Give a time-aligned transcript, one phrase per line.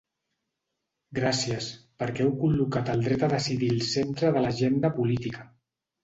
[1.17, 1.65] Gràcies,
[2.03, 5.45] perquè heu col·locat el dret a decidir al centre de l’agenda política.